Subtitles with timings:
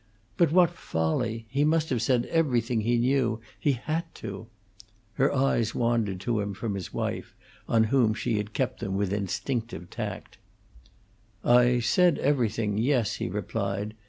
[0.35, 1.45] "But what folly!
[1.47, 4.47] He must have said everything he knew he had to."
[5.13, 7.35] Her eyes wandered to him from his wife,
[7.69, 10.39] on whom she had kept them with instinctive tact.
[11.43, 13.93] "I said everything yes," he replied.